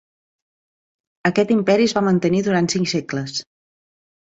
Aquest 1.31 1.53
imperi 1.57 1.87
es 1.91 1.95
va 1.99 2.03
mantenir 2.09 2.41
durant 2.51 2.73
cinc 2.77 2.93
segles. 2.97 3.39